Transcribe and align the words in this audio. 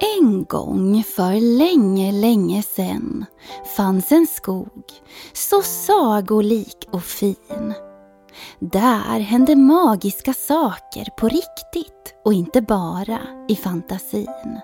En 0.00 0.44
gång 0.44 1.02
för 1.02 1.58
länge, 1.58 2.12
länge 2.12 2.62
sen 2.62 3.24
fanns 3.76 4.12
en 4.12 4.26
skog 4.26 4.82
så 5.32 5.62
sagolik 5.62 6.88
och 6.92 7.02
fin. 7.02 7.74
Där 8.60 9.20
hände 9.20 9.56
magiska 9.56 10.32
saker 10.32 11.08
på 11.18 11.28
riktigt 11.28 12.14
och 12.24 12.32
inte 12.32 12.62
bara 12.62 13.18
i 13.48 13.56
fantasin. 13.56 14.60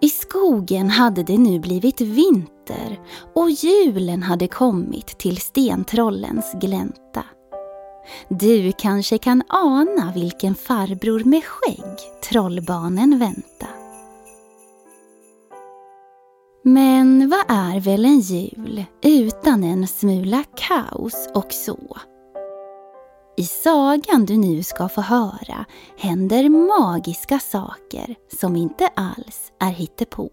I 0.00 0.08
skogen 0.08 0.90
hade 0.90 1.22
det 1.22 1.38
nu 1.38 1.60
blivit 1.60 2.00
vinter 2.00 3.00
och 3.34 3.50
julen 3.50 4.22
hade 4.22 4.48
kommit 4.48 5.06
till 5.06 5.36
stentrollens 5.36 6.52
glänta. 6.60 7.24
Du 8.28 8.72
kanske 8.72 9.18
kan 9.18 9.42
ana 9.48 10.12
vilken 10.14 10.54
farbror 10.54 11.24
med 11.24 11.44
skägg 11.44 11.98
trollbarnen 12.30 13.18
vänta. 13.18 13.66
Men 16.64 17.28
vad 17.30 17.44
är 17.48 17.80
väl 17.80 18.04
en 18.04 18.20
jul 18.20 18.84
utan 19.02 19.64
en 19.64 19.86
smula 19.86 20.44
kaos 20.56 21.28
och 21.34 21.52
så? 21.52 21.98
I 23.36 23.44
sagan 23.44 24.26
du 24.26 24.36
nu 24.36 24.62
ska 24.62 24.88
få 24.88 25.00
höra 25.00 25.64
händer 25.98 26.48
magiska 26.48 27.38
saker 27.38 28.14
som 28.40 28.56
inte 28.56 28.88
alls 28.96 29.52
är 29.60 29.70
hittepå. 29.70 30.30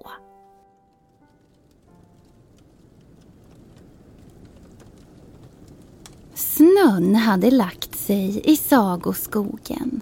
Snön 6.40 7.16
hade 7.16 7.52
lagt 7.52 7.96
sig 7.96 8.42
i 8.44 8.58
sagoskogen 8.58 10.02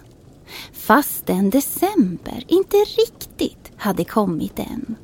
fastän 0.72 1.50
december 1.50 2.44
inte 2.48 2.76
riktigt 2.76 3.72
hade 3.76 4.04
kommit 4.04 4.58
än. 4.58 4.96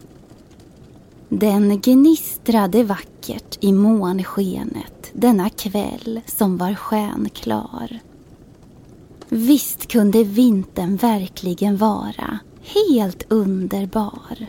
Den 1.28 1.80
gnistrade 1.80 2.84
vackert 2.84 3.58
i 3.60 3.72
månskenet 3.72 5.10
denna 5.12 5.50
kväll 5.50 6.20
som 6.26 6.56
var 6.56 6.74
stjärnklar. 6.74 7.98
Visst 9.28 9.86
kunde 9.86 10.24
vintern 10.24 10.96
verkligen 10.96 11.76
vara 11.76 12.38
helt 12.62 13.32
underbar. 13.32 14.46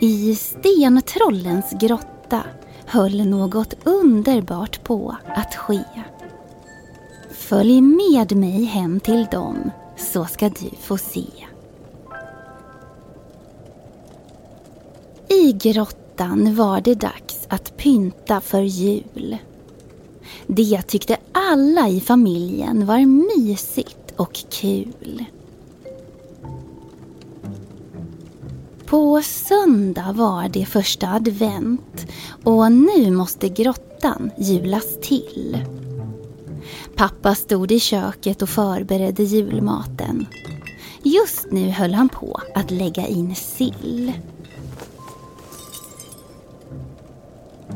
I 0.00 0.34
stentrollens 0.34 1.70
grotta 1.80 2.42
höll 2.86 3.26
något 3.26 3.74
underbart 3.84 4.84
på 4.84 5.16
att 5.26 5.54
ske. 5.54 5.84
Följ 7.30 7.80
med 7.80 8.36
mig 8.36 8.64
hem 8.64 9.00
till 9.00 9.26
dem 9.30 9.70
så 9.96 10.24
ska 10.24 10.48
du 10.48 10.70
få 10.80 10.98
se. 10.98 11.26
I 15.28 15.52
grottan 15.52 16.54
var 16.54 16.80
det 16.80 16.94
dags 16.94 17.46
att 17.48 17.76
pynta 17.76 18.40
för 18.40 18.62
jul. 18.62 19.36
Det 20.46 20.82
tyckte 20.82 21.16
alla 21.32 21.88
i 21.88 22.00
familjen 22.00 22.86
var 22.86 22.98
mysigt 23.36 24.12
och 24.16 24.34
kul. 24.50 25.24
På 28.86 29.22
söndag 29.22 30.12
var 30.12 30.48
det 30.48 30.66
första 30.66 31.08
advent 31.08 32.06
och 32.44 32.72
nu 32.72 33.10
måste 33.10 33.48
grottan 33.48 34.30
julas 34.38 35.00
till. 35.02 35.64
Pappa 36.96 37.34
stod 37.34 37.72
i 37.72 37.80
köket 37.80 38.42
och 38.42 38.48
förberedde 38.48 39.22
julmaten. 39.22 40.26
Just 41.02 41.46
nu 41.50 41.70
höll 41.70 41.94
han 41.94 42.08
på 42.08 42.40
att 42.54 42.70
lägga 42.70 43.06
in 43.06 43.34
sill. 43.34 44.12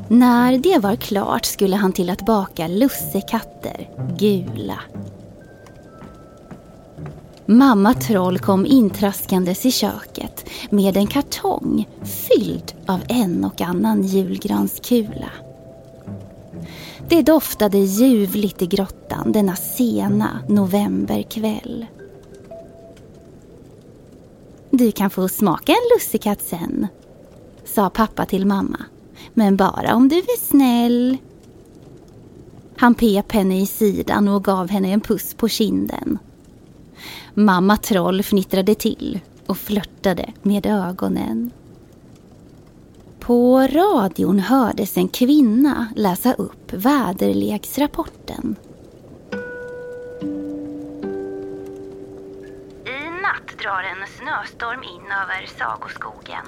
När 0.08 0.58
det 0.58 0.78
var 0.78 0.96
klart 0.96 1.44
skulle 1.44 1.76
han 1.76 1.92
till 1.92 2.10
att 2.10 2.26
baka 2.26 2.68
lussekatter, 2.68 3.88
gula. 4.18 4.80
Mamma 7.50 7.94
Troll 7.94 8.38
kom 8.38 8.66
intraskandes 8.66 9.66
i 9.66 9.70
köket 9.70 10.44
med 10.70 10.96
en 10.96 11.06
kartong 11.06 11.88
fylld 12.02 12.72
av 12.86 13.00
en 13.08 13.44
och 13.44 13.60
annan 13.60 14.02
julgranskula. 14.02 15.30
Det 17.08 17.22
doftade 17.22 17.78
ljuvligt 17.78 18.62
i 18.62 18.66
grottan 18.66 19.32
denna 19.32 19.56
sena 19.56 20.42
novemberkväll. 20.48 21.86
Du 24.70 24.92
kan 24.92 25.10
få 25.10 25.28
smaka 25.28 25.72
en 25.72 25.96
lussekatt 25.96 26.42
sen, 26.42 26.86
sa 27.64 27.90
pappa 27.90 28.26
till 28.26 28.46
mamma. 28.46 28.78
Men 29.34 29.56
bara 29.56 29.94
om 29.94 30.08
du 30.08 30.16
är 30.16 30.40
snäll. 30.40 31.16
Han 32.76 32.94
pep 32.94 33.32
henne 33.32 33.60
i 33.60 33.66
sidan 33.66 34.28
och 34.28 34.44
gav 34.44 34.68
henne 34.68 34.92
en 34.92 35.00
puss 35.00 35.34
på 35.34 35.48
kinden. 35.48 36.18
Mamma 37.44 37.76
Troll 37.76 38.22
fnittrade 38.22 38.74
till 38.74 39.20
och 39.46 39.58
flörtade 39.58 40.32
med 40.42 40.66
ögonen. 40.66 41.50
På 43.20 43.60
radion 43.60 44.38
hördes 44.38 44.96
en 44.96 45.08
kvinna 45.08 45.92
läsa 45.96 46.34
upp 46.34 46.72
väderleksrapporten. 46.72 48.56
I 52.84 53.10
natt 53.22 53.58
drar 53.62 53.82
en 53.82 54.06
snöstorm 54.18 54.82
in 54.82 55.12
över 55.22 55.46
Sagoskogen. 55.58 56.46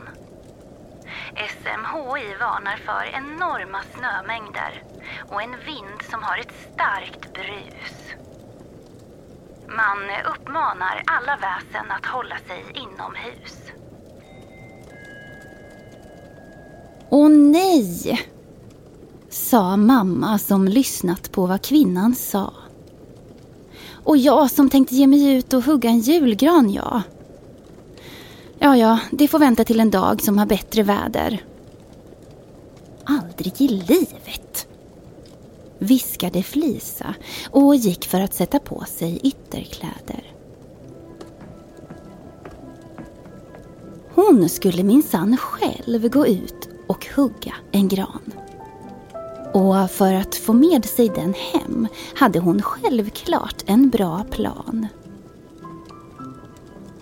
SMHI 1.34 2.36
varnar 2.40 2.76
för 2.76 3.04
enorma 3.14 3.82
snömängder 3.94 4.82
och 5.30 5.42
en 5.42 5.50
vind 5.66 6.02
som 6.10 6.22
har 6.22 6.38
ett 6.38 6.54
starkt 6.72 7.32
brus. 7.32 8.12
Man 9.76 10.32
uppmanar 10.34 11.02
alla 11.06 11.36
väsen 11.36 11.90
att 11.90 12.06
hålla 12.06 12.36
sig 12.48 12.64
inomhus. 12.74 13.58
Åh 17.10 17.28
nej! 17.28 18.20
sa 19.30 19.76
mamma 19.76 20.38
som 20.38 20.68
lyssnat 20.68 21.32
på 21.32 21.46
vad 21.46 21.62
kvinnan 21.62 22.14
sa. 22.14 22.52
Och 24.04 24.16
jag 24.16 24.50
som 24.50 24.70
tänkte 24.70 24.94
ge 24.94 25.06
mig 25.06 25.34
ut 25.34 25.52
och 25.52 25.64
hugga 25.64 25.90
en 25.90 26.00
julgran, 26.00 26.70
ja. 26.70 27.02
Ja, 28.58 28.76
ja, 28.76 28.98
det 29.10 29.28
får 29.28 29.38
vänta 29.38 29.64
till 29.64 29.80
en 29.80 29.90
dag 29.90 30.22
som 30.22 30.38
har 30.38 30.46
bättre 30.46 30.82
väder. 30.82 31.44
Aldrig 33.04 33.60
i 33.60 33.68
livet! 33.68 34.11
Viskade 35.82 36.42
Flisa 36.42 37.14
och 37.50 37.76
gick 37.76 38.06
för 38.06 38.20
att 38.20 38.34
sätta 38.34 38.58
på 38.58 38.84
sig 38.88 39.20
ytterkläder. 39.22 40.32
Hon 44.14 44.48
skulle 44.48 44.82
minsann 44.82 45.36
själv 45.36 46.08
gå 46.08 46.26
ut 46.26 46.68
och 46.86 47.06
hugga 47.16 47.54
en 47.72 47.88
gran. 47.88 48.32
Och 49.54 49.90
för 49.90 50.14
att 50.14 50.34
få 50.34 50.52
med 50.52 50.84
sig 50.84 51.08
den 51.08 51.34
hem 51.34 51.88
hade 52.14 52.38
hon 52.38 52.62
självklart 52.62 53.64
en 53.66 53.90
bra 53.90 54.24
plan. 54.30 54.86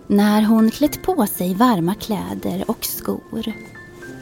När 0.06 0.43
hon 0.43 0.70
klätt 0.70 1.02
på 1.02 1.26
sig 1.26 1.54
varma 1.54 1.94
kläder 1.94 2.64
och 2.66 2.84
skor 2.84 3.52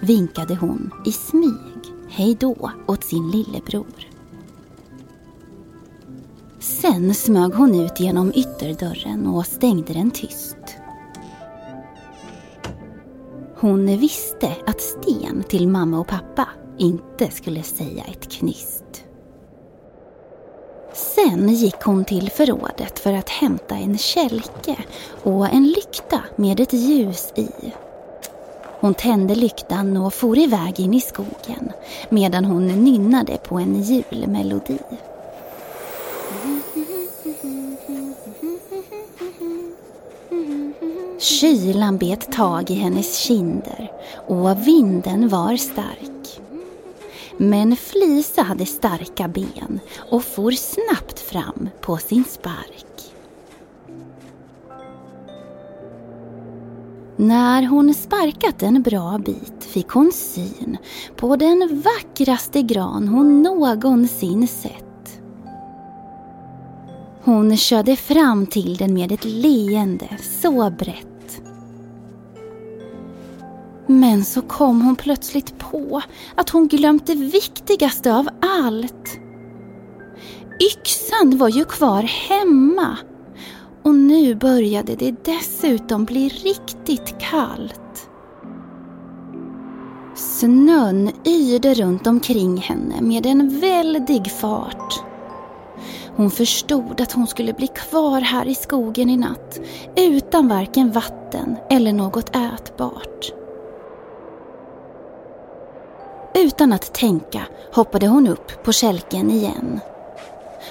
vinkade 0.02 0.54
hon 0.54 0.90
i 1.06 1.12
smyg 1.12 1.78
hej 2.08 2.36
då 2.40 2.70
åt 2.86 3.04
sin 3.04 3.30
lillebror. 3.30 4.17
Sen 6.60 7.14
smög 7.14 7.54
hon 7.54 7.74
ut 7.74 8.00
genom 8.00 8.32
ytterdörren 8.34 9.26
och 9.26 9.46
stängde 9.46 9.92
den 9.92 10.10
tyst. 10.10 10.56
Hon 13.56 13.98
visste 13.98 14.52
att 14.66 14.80
Sten 14.80 15.42
till 15.48 15.68
mamma 15.68 16.00
och 16.00 16.06
pappa 16.06 16.48
inte 16.78 17.30
skulle 17.30 17.62
säga 17.62 18.04
ett 18.04 18.30
knyst. 18.30 19.04
Sen 20.92 21.48
gick 21.48 21.82
hon 21.84 22.04
till 22.04 22.30
förrådet 22.30 22.98
för 22.98 23.12
att 23.12 23.28
hämta 23.28 23.76
en 23.76 23.98
kälke 23.98 24.76
och 25.22 25.48
en 25.48 25.66
lykta 25.66 26.20
med 26.36 26.60
ett 26.60 26.72
ljus 26.72 27.32
i. 27.36 27.48
Hon 28.80 28.94
tände 28.94 29.34
lyktan 29.34 29.96
och 29.96 30.14
for 30.14 30.38
iväg 30.38 30.80
in 30.80 30.94
i 30.94 31.00
skogen 31.00 31.72
medan 32.08 32.44
hon 32.44 32.66
nynnade 32.66 33.36
på 33.36 33.58
en 33.58 33.82
julmelodi. 33.82 34.78
Kylan 41.28 41.98
bet 41.98 42.32
tag 42.32 42.70
i 42.70 42.74
hennes 42.74 43.18
kinder 43.18 43.92
och 44.26 44.66
vinden 44.66 45.28
var 45.28 45.56
stark. 45.56 46.40
Men 47.36 47.76
Flisa 47.76 48.42
hade 48.42 48.66
starka 48.66 49.28
ben 49.28 49.80
och 50.10 50.24
for 50.24 50.50
snabbt 50.50 51.20
fram 51.20 51.68
på 51.80 51.96
sin 51.96 52.24
spark. 52.24 53.12
När 57.16 57.62
hon 57.62 57.94
sparkat 57.94 58.62
en 58.62 58.82
bra 58.82 59.18
bit 59.18 59.64
fick 59.64 59.88
hon 59.88 60.12
syn 60.12 60.76
på 61.16 61.36
den 61.36 61.82
vackraste 61.84 62.62
gran 62.62 63.08
hon 63.08 63.42
någonsin 63.42 64.48
sett. 64.48 65.20
Hon 67.24 67.56
körde 67.56 67.96
fram 67.96 68.46
till 68.46 68.76
den 68.76 68.94
med 68.94 69.12
ett 69.12 69.24
leende 69.24 70.08
så 70.42 70.70
brett 70.70 71.07
men 73.90 74.24
så 74.24 74.42
kom 74.42 74.82
hon 74.82 74.96
plötsligt 74.96 75.58
på 75.58 76.02
att 76.34 76.50
hon 76.50 76.68
glömt 76.68 77.06
det 77.06 77.14
viktigaste 77.14 78.14
av 78.14 78.28
allt. 78.40 79.20
Yxan 80.60 81.38
var 81.38 81.48
ju 81.48 81.64
kvar 81.64 82.02
hemma 82.02 82.96
och 83.82 83.94
nu 83.94 84.34
började 84.34 84.94
det 84.94 85.24
dessutom 85.24 86.04
bli 86.04 86.28
riktigt 86.28 87.18
kallt. 87.18 88.10
Snön 90.14 91.10
yrde 91.24 91.74
runt 91.74 92.06
omkring 92.06 92.56
henne 92.56 93.00
med 93.00 93.26
en 93.26 93.60
väldig 93.60 94.30
fart. 94.30 95.02
Hon 96.16 96.30
förstod 96.30 97.00
att 97.00 97.12
hon 97.12 97.26
skulle 97.26 97.52
bli 97.52 97.66
kvar 97.66 98.20
här 98.20 98.48
i 98.48 98.54
skogen 98.54 99.10
i 99.10 99.16
natt 99.16 99.60
utan 99.96 100.48
varken 100.48 100.90
vatten 100.90 101.56
eller 101.70 101.92
något 101.92 102.36
ätbart. 102.36 103.37
Utan 106.34 106.72
att 106.72 106.94
tänka 106.94 107.42
hoppade 107.72 108.06
hon 108.06 108.26
upp 108.26 108.64
på 108.64 108.72
kälken 108.72 109.30
igen. 109.30 109.80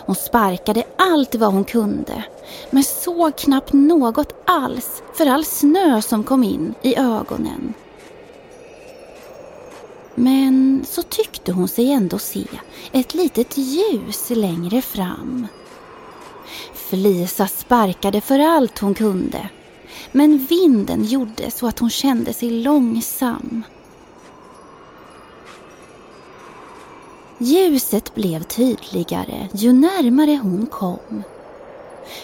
Hon 0.05 0.15
sparkade 0.15 0.83
allt 0.97 1.35
vad 1.35 1.53
hon 1.53 1.63
kunde, 1.63 2.23
men 2.69 2.83
såg 2.83 3.35
knappt 3.35 3.73
något 3.73 4.35
alls 4.45 5.03
för 5.13 5.25
all 5.25 5.45
snö 5.45 6.01
som 6.01 6.23
kom 6.23 6.43
in 6.43 6.73
i 6.81 6.95
ögonen. 6.95 7.73
Men 10.15 10.85
så 10.87 11.03
tyckte 11.03 11.51
hon 11.51 11.67
sig 11.67 11.91
ändå 11.91 12.19
se 12.19 12.45
ett 12.91 13.13
litet 13.13 13.57
ljus 13.57 14.29
längre 14.29 14.81
fram. 14.81 15.47
Flisa 16.73 17.47
sparkade 17.47 18.21
för 18.21 18.39
allt 18.39 18.79
hon 18.79 18.93
kunde, 18.93 19.49
men 20.11 20.37
vinden 20.37 21.03
gjorde 21.05 21.51
så 21.51 21.67
att 21.67 21.79
hon 21.79 21.89
kände 21.89 22.33
sig 22.33 22.49
långsam. 22.49 23.63
Ljuset 27.39 28.15
blev 28.15 28.43
tydligare 28.43 29.47
ju 29.53 29.73
närmare 29.73 30.39
hon 30.43 30.65
kom. 30.65 31.23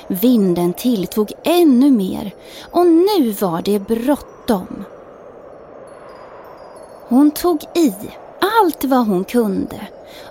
Vinden 0.08 0.74
tilltog 0.74 1.32
ännu 1.44 1.92
mer 1.92 2.36
och 2.72 2.86
nu 2.86 3.32
var 3.32 3.62
det 3.62 3.80
bråttom. 3.80 4.84
Hon 7.08 7.32
tog 7.32 7.64
i 7.76 7.94
allt 8.62 8.84
vad 8.84 9.08
hon 9.08 9.24
kunde 9.24 9.88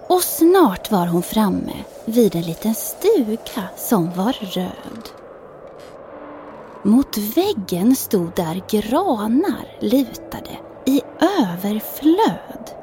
och 0.08 0.22
snart 0.22 0.90
var 0.90 1.06
hon 1.06 1.22
framme 1.22 1.74
vid 2.04 2.34
en 2.34 2.42
liten 2.42 2.74
stuga 2.74 3.68
som 3.76 4.10
var 4.16 4.32
röd. 4.32 5.08
Mot 6.82 7.18
väggen 7.18 7.96
stod 7.96 8.30
där 8.36 8.62
granar 8.70 9.76
lutade 9.80 10.58
i 10.86 11.02
överflöd. 11.20 12.81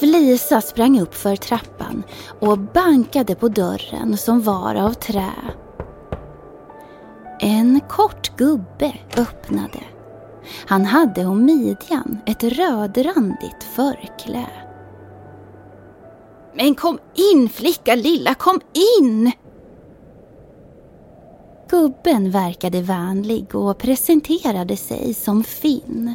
Flisa 0.00 0.60
sprang 0.60 1.00
upp 1.00 1.14
för 1.14 1.36
trappan 1.36 2.02
och 2.40 2.58
bankade 2.58 3.34
på 3.34 3.48
dörren 3.48 4.16
som 4.16 4.42
var 4.42 4.74
av 4.74 4.92
trä. 4.92 5.32
En 7.40 7.80
kort 7.88 8.36
gubbe 8.36 8.94
öppnade. 9.16 9.82
Han 10.66 10.84
hade 10.84 11.26
om 11.26 11.44
midjan 11.44 12.18
ett 12.26 12.42
rödrandigt 12.44 13.64
förklä. 13.74 14.46
Men 16.54 16.74
kom 16.74 16.98
in 17.32 17.48
flicka 17.48 17.94
lilla, 17.94 18.34
kom 18.34 18.60
in! 19.00 19.32
Gubben 21.70 22.30
verkade 22.30 22.80
vänlig 22.82 23.54
och 23.54 23.78
presenterade 23.78 24.76
sig 24.76 25.14
som 25.14 25.44
Finn. 25.44 26.14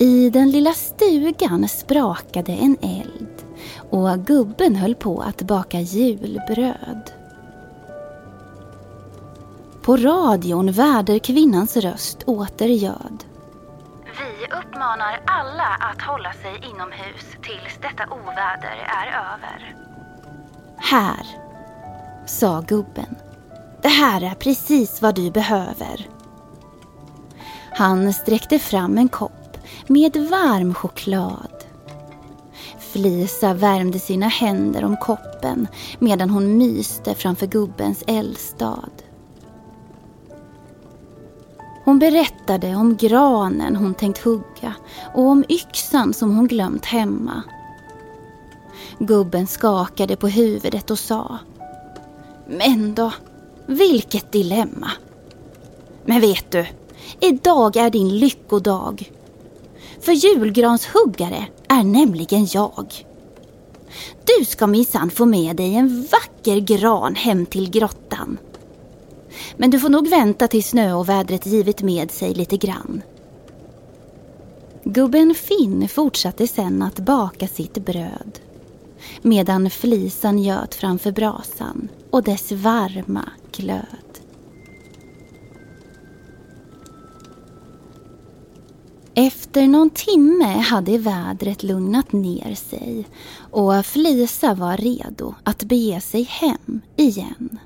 I 0.00 0.30
den 0.30 0.50
lilla 0.50 0.72
stugan 0.72 1.68
sprakade 1.68 2.52
en 2.52 2.76
eld 2.82 3.42
och 3.90 4.18
gubben 4.18 4.76
höll 4.76 4.94
på 4.94 5.20
att 5.20 5.42
baka 5.42 5.80
julbröd. 5.80 7.12
På 9.82 9.96
radion 9.96 10.72
väderkvinnans 10.72 11.76
röst 11.76 12.22
åter 12.22 12.68
göd. 12.68 13.24
Vi 14.04 14.44
uppmanar 14.44 15.20
alla 15.26 15.76
att 15.80 16.02
hålla 16.02 16.32
sig 16.32 16.70
inomhus 16.70 17.26
tills 17.42 17.78
detta 17.82 18.04
oväder 18.12 18.88
är 19.02 19.06
över. 19.06 19.74
Här, 20.76 21.26
sa 22.26 22.60
gubben. 22.60 23.16
Det 23.82 23.88
här 23.88 24.22
är 24.22 24.34
precis 24.34 25.02
vad 25.02 25.14
du 25.14 25.30
behöver. 25.30 26.08
Han 27.72 28.12
sträckte 28.12 28.58
fram 28.58 28.98
en 28.98 29.08
kopp 29.08 29.37
med 29.86 30.16
varm 30.16 30.74
choklad. 30.74 31.64
Flisa 32.78 33.54
värmde 33.54 33.98
sina 33.98 34.28
händer 34.28 34.84
om 34.84 34.96
koppen 34.96 35.66
medan 35.98 36.30
hon 36.30 36.58
myste 36.58 37.14
framför 37.14 37.46
gubbens 37.46 38.04
eldstad. 38.06 38.90
Hon 41.84 41.98
berättade 41.98 42.74
om 42.74 42.96
granen 42.96 43.76
hon 43.76 43.94
tänkt 43.94 44.18
hugga 44.18 44.74
och 45.14 45.22
om 45.22 45.44
yxan 45.48 46.14
som 46.14 46.36
hon 46.36 46.46
glömt 46.46 46.84
hemma. 46.84 47.42
Gubben 48.98 49.46
skakade 49.46 50.16
på 50.16 50.28
huvudet 50.28 50.90
och 50.90 50.98
sa 50.98 51.38
Men 52.46 52.94
då, 52.94 53.12
vilket 53.66 54.32
dilemma. 54.32 54.90
Men 56.04 56.20
vet 56.20 56.50
du, 56.50 56.66
idag 57.20 57.76
är 57.76 57.90
din 57.90 58.18
lyckodag. 58.18 59.10
För 60.00 60.12
julgranshuggare 60.12 61.46
är 61.68 61.82
nämligen 61.82 62.46
jag. 62.50 63.06
Du 64.24 64.44
ska 64.44 64.66
minsann 64.66 65.10
få 65.10 65.26
med 65.26 65.56
dig 65.56 65.74
en 65.74 66.06
vacker 66.12 66.60
gran 66.60 67.14
hem 67.14 67.46
till 67.46 67.70
grottan. 67.70 68.38
Men 69.56 69.70
du 69.70 69.80
får 69.80 69.88
nog 69.88 70.08
vänta 70.08 70.48
tills 70.48 70.68
snöovädret 70.68 71.46
givit 71.46 71.82
med 71.82 72.10
sig 72.10 72.34
lite 72.34 72.56
grann. 72.56 73.02
Gubben 74.84 75.34
Finn 75.34 75.88
fortsatte 75.88 76.46
sen 76.46 76.82
att 76.82 76.98
baka 76.98 77.48
sitt 77.48 77.74
bröd 77.74 78.40
medan 79.22 79.70
flisan 79.70 80.38
göt 80.38 80.74
framför 80.74 81.12
brasan 81.12 81.88
och 82.10 82.22
dess 82.22 82.52
varma 82.52 83.24
glöd. 83.52 84.07
Efter 89.48 89.66
någon 89.66 89.90
timme 89.90 90.44
hade 90.44 90.98
vädret 90.98 91.62
lugnat 91.62 92.12
ner 92.12 92.54
sig 92.54 93.06
och 93.50 93.86
Flisa 93.86 94.54
var 94.54 94.76
redo 94.76 95.34
att 95.44 95.62
bege 95.62 96.00
sig 96.00 96.22
hem 96.22 96.80
igen. 96.96 97.58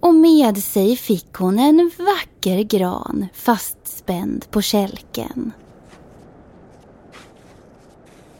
Och 0.00 0.14
med 0.14 0.58
sig 0.58 0.96
fick 0.96 1.34
hon 1.34 1.58
en 1.58 1.90
vacker 1.98 2.62
gran 2.62 3.26
fastspänd 3.34 4.50
på 4.50 4.62
kälken. 4.62 5.52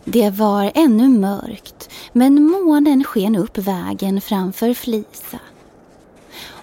Det 0.05 0.31
var 0.31 0.73
ännu 0.75 1.09
mörkt 1.09 1.91
men 2.12 2.45
månen 2.45 3.05
sken 3.05 3.37
upp 3.37 3.59
vägen 3.59 4.21
framför 4.21 4.75
Flisa. 4.75 5.38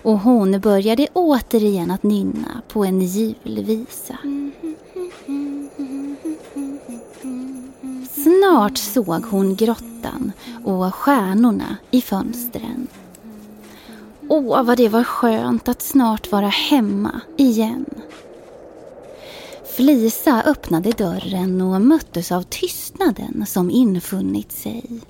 Och 0.04 0.20
hon 0.20 0.60
började 0.60 1.08
återigen 1.14 1.92
att 1.92 2.04
nynna 2.04 2.62
på 2.68 2.86
en 2.86 3.02
julvisa. 3.02 4.18
Mm-hmm. 4.24 4.52
Snart 8.10 8.78
såg 8.78 9.26
hon 9.26 9.56
grottan 9.56 10.32
och 10.64 10.96
stjärnorna 10.96 11.78
i 11.92 12.02
fönstren. 12.02 12.88
Åh, 14.30 14.64
vad 14.64 14.78
det 14.78 14.90
var 14.90 15.04
skönt 15.04 15.68
att 15.68 15.82
snart 15.82 16.32
vara 16.32 16.48
hemma 16.48 17.22
igen. 17.38 17.86
Flisa 19.76 20.44
öppnade 20.44 20.92
dörren 20.92 21.62
och 21.62 21.82
möttes 21.82 22.32
av 22.32 22.42
tystnaden 22.42 23.46
som 23.46 23.70
infunnit 23.70 24.52
sig. 24.52 25.02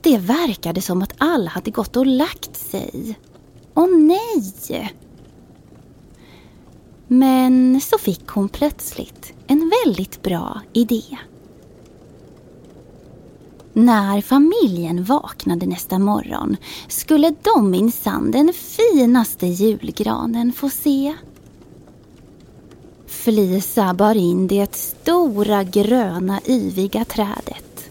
Det 0.00 0.18
verkade 0.18 0.82
som 0.82 1.02
att 1.02 1.14
alla 1.18 1.50
hade 1.50 1.70
gått 1.70 1.96
och 1.96 2.06
lagt 2.06 2.56
sig. 2.56 3.18
Åh 3.74 3.88
nej! 3.98 4.92
Men 7.12 7.80
så 7.80 7.98
fick 7.98 8.28
hon 8.28 8.48
plötsligt 8.48 9.32
en 9.46 9.72
väldigt 9.84 10.22
bra 10.22 10.60
idé. 10.72 11.02
När 13.72 14.20
familjen 14.20 15.04
vaknade 15.04 15.66
nästa 15.66 15.98
morgon 15.98 16.56
skulle 16.88 17.34
de 17.42 17.70
minsann 17.70 18.30
den 18.30 18.52
finaste 18.52 19.46
julgranen 19.46 20.52
få 20.52 20.68
se. 20.70 21.14
Flisa 23.06 23.94
bar 23.94 24.14
in 24.14 24.46
det 24.46 24.74
stora 24.74 25.64
gröna 25.64 26.40
yviga 26.46 27.04
trädet. 27.04 27.90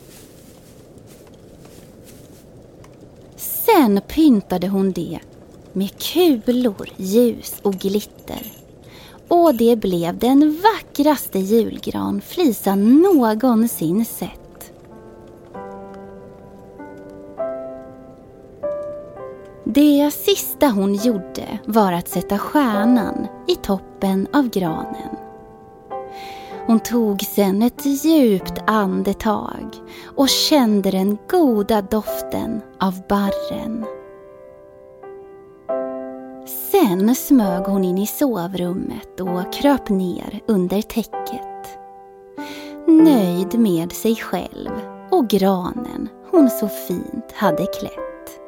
Sen 3.37 4.01
pyntade 4.07 4.67
hon 4.67 4.91
det 4.91 5.19
med 5.73 5.99
kulor, 5.99 6.89
ljus 6.97 7.53
och 7.61 7.73
glitter. 7.73 8.58
Och 9.29 9.55
det 9.55 9.75
blev 9.75 10.17
den 10.17 10.61
vackraste 10.63 11.39
julgran 11.39 12.21
Flisa 12.21 12.75
någonsin 12.75 14.05
sett. 14.05 14.71
Det 19.63 20.11
sista 20.11 20.67
hon 20.67 20.95
gjorde 20.95 21.59
var 21.65 21.93
att 21.93 22.07
sätta 22.07 22.37
stjärnan 22.37 23.27
i 23.47 23.55
toppen 23.55 24.27
av 24.33 24.49
granen. 24.49 25.15
Hon 26.67 26.79
tog 26.79 27.21
sen 27.21 27.61
ett 27.61 27.85
djupt 27.85 28.53
andetag 28.67 29.75
och 30.15 30.29
kände 30.29 30.91
den 30.91 31.17
goda 31.29 31.81
doften 31.81 32.61
av 32.79 33.01
barren. 33.09 33.85
Sen 36.71 37.15
smög 37.15 37.63
hon 37.63 37.83
in 37.83 37.97
i 37.97 38.07
sovrummet 38.07 39.19
och 39.19 39.53
kröp 39.53 39.89
ner 39.89 40.39
under 40.47 40.81
täcket. 40.81 41.79
Nöjd 42.87 43.59
med 43.59 43.91
sig 43.91 44.15
själv 44.15 44.71
och 45.11 45.29
granen 45.29 46.09
hon 46.31 46.49
så 46.49 46.67
fint 46.67 47.31
hade 47.33 47.65
klätt. 47.65 48.39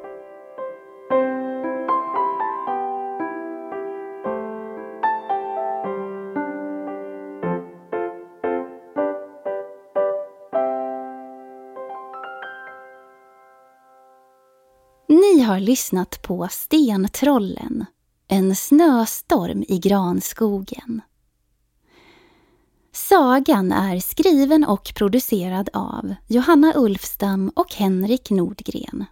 Ni 15.08 15.42
har 15.42 15.60
lyssnat 15.60 16.22
på 16.22 16.48
Stentrollen, 16.51 17.86
en 18.34 18.56
snöstorm 18.56 19.64
i 19.68 19.80
granskogen. 19.80 21.02
Sagan 22.94 23.72
är 23.72 24.00
skriven 24.00 24.66
och 24.66 24.92
producerad 24.96 25.70
av 25.74 26.16
Johanna 26.28 26.74
Ulfstam 26.76 27.52
och 27.56 27.74
Henrik 27.74 28.30
Nordgren. 28.30 29.06